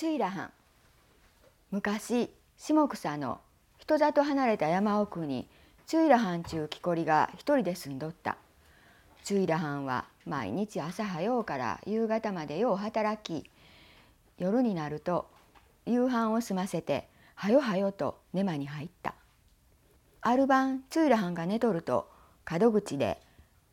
[0.00, 0.50] チュイラハン。
[1.72, 3.38] 昔下草の
[3.76, 5.46] 人里離れた山奥に
[5.86, 8.38] チュイラハンちゅう木こりが一人で住んどった。
[9.24, 13.50] チュイラハンは毎日朝早うから夕方までよう働き
[14.38, 15.26] 夜になると
[15.84, 19.14] 夕飯を済ませてはよはよと寝間に入った。
[20.22, 22.08] ある晩チュイラハンが寝とると
[22.50, 23.20] 門口で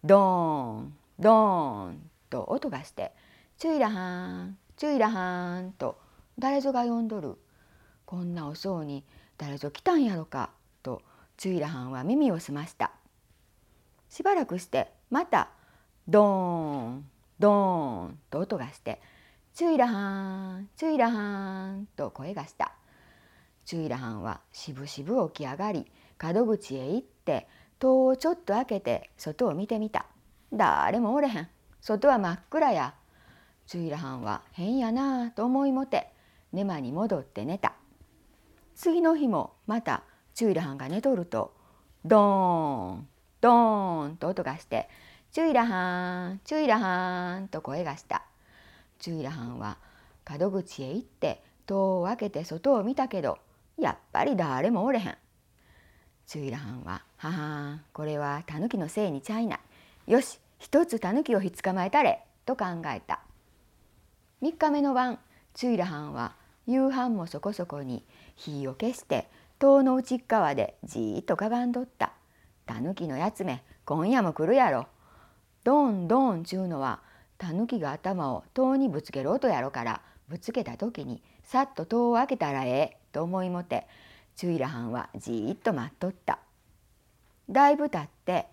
[0.03, 3.13] ドーンドーンと音がして
[3.57, 6.05] 「チュイラハンチュイラハン」と
[6.39, 7.35] 誰ぞが呼んどる。
[8.05, 9.03] こんな遅うに
[9.39, 10.51] 誰ぞ来たんやろか。
[10.83, 11.01] と
[11.35, 12.91] チュイラハンは耳を澄ました。
[14.09, 15.49] しばらくしてまた
[16.07, 17.05] ドーン
[17.39, 19.01] ドーンと音がして
[19.53, 22.71] 「チュイラハンチュイラハン」と声がした。
[23.65, 27.47] チュイラハンはしぶしぶ起き上がり門口へ行って
[27.79, 30.05] 戸をちょっと開けて外を見てみた。
[30.53, 31.49] 誰もおれへん。
[31.81, 32.93] 外は真っ暗や。
[33.65, 36.15] チュイラハンは変やなあと思いもて
[36.57, 37.73] 寝間に戻って寝た。
[38.75, 41.53] 次の日もまたチュイラハンが寝とると
[42.03, 43.07] ドーン
[43.39, 44.89] ドーンと音がして
[45.31, 48.23] 「チュイラハンチュイラハン」と声がした。
[48.97, 49.77] チュイラハンは
[50.27, 53.37] 門口へ行って戸を開けて外を見たけど
[53.77, 55.17] やっぱり誰もおれへん。
[56.25, 59.57] チュイラハンは「ははんこれはタヌキのせいにちゃいな
[60.07, 60.11] い。
[60.11, 63.19] よし一つタヌキをひっ捕まえたれ」と考えた。
[64.41, 65.19] 3日目の晩
[65.53, 66.35] チュイラハンは
[66.67, 68.03] 夕飯もそこそこに
[68.35, 72.11] 火を消して塔の内側でじーっとかがんどった。
[72.65, 74.87] タヌキのやつめ今夜も来るやろ。
[75.63, 76.99] ドンドンちゅうのは
[77.37, 83.87] タヌキが頭を塔にぶつける音やろからぶつけた時にさっと戸を開けたらええと思いもて
[84.35, 86.39] チュイラハンはじーっと待っとった。
[87.49, 88.47] だいぶ経って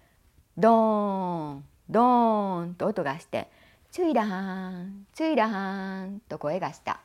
[0.56, 3.50] ドーンドーンと音がして
[3.90, 7.00] 「チュイラハンチュイラハン」と声がした。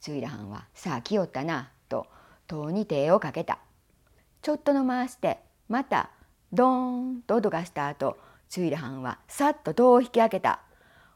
[0.00, 2.06] チュイラハンは「さあ来よったな」と
[2.46, 3.58] 塔に手をかけた。
[4.42, 6.10] ちょっとの回してまた
[6.52, 10.60] ドーンと音がした後チュイラハンはさっと戸を引き開けた。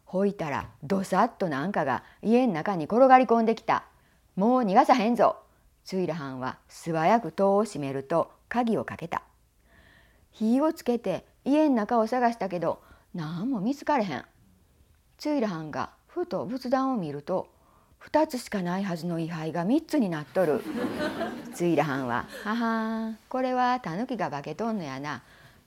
[0.05, 3.85] ほいたらどさっとなんかが家の中に転がり込んできた。
[4.37, 5.37] もう逃がさへんぞ。
[5.85, 9.23] チュイラハンは素早く戸を閉めると鍵をかけた。
[10.31, 12.83] 火をつけて家の中を探したけど
[13.15, 14.25] 何も見つかれへん。
[15.19, 17.49] チュイラハンがふと仏壇を見ると
[18.11, 20.63] 2つしかないはずの位牌が3つになっとる。
[21.55, 25.23] チュイラハンは「ははこれはタヌキが化けとんのやな」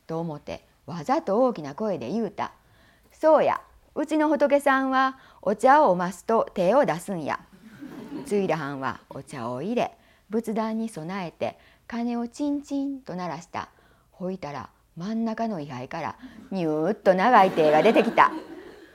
[0.06, 2.52] と思ってわざと大きな声で言うた
[3.12, 3.62] 「そうや
[3.96, 7.40] うちの仏さんはお茶を増すと手を出すんや」
[8.26, 9.97] チュイラハンはお茶を入れ
[10.30, 13.70] 仏壇に備えて鐘をチンチンと鳴らした。
[14.12, 16.16] ほいたら真ん中の位牌から
[16.52, 18.31] ニューッと長い手が出てきた。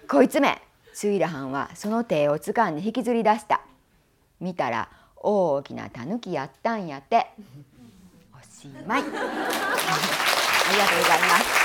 [0.09, 0.61] こいつめ
[0.93, 3.63] スイラハンはその手を掴んで引きずり出した。
[4.41, 7.27] 見たら大きなタヌキやったんやって。
[8.35, 9.03] おしまい。
[9.05, 11.62] ありがとうございます。